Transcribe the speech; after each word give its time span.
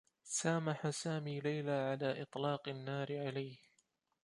سامح 0.23 0.89
سامي 0.89 1.39
ليلى 1.39 1.71
على 1.71 2.21
إطلاق 2.21 2.67
النّار 2.69 3.27
عليه. 3.27 3.57